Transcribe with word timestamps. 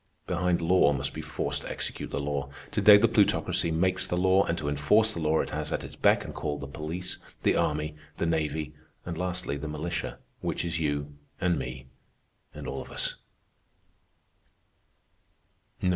Behind 0.25 0.63
law 0.63 0.93
must 0.93 1.13
be 1.13 1.21
force 1.21 1.59
to 1.59 1.69
execute 1.69 2.09
the 2.09 2.19
law. 2.19 2.49
To 2.71 2.81
day 2.81 2.97
the 2.97 3.07
Plutocracy 3.07 3.69
makes 3.69 4.07
the 4.07 4.17
law, 4.17 4.43
and 4.45 4.57
to 4.57 4.67
enforce 4.67 5.13
the 5.13 5.19
law 5.19 5.41
it 5.41 5.51
has 5.51 5.71
at 5.71 5.83
its 5.83 5.95
beck 5.95 6.25
and 6.25 6.33
call 6.33 6.57
the 6.57 6.65
police, 6.65 7.19
the 7.43 7.55
army, 7.55 7.95
the 8.17 8.25
navy, 8.25 8.73
and, 9.05 9.15
lastly, 9.15 9.57
the 9.57 9.67
militia, 9.67 10.17
which 10.39 10.65
is 10.65 10.79
you, 10.79 11.19
and 11.39 11.59
me, 11.59 11.85
and 12.51 12.67
all 12.67 12.81
of 12.81 12.89
us." 12.89 13.17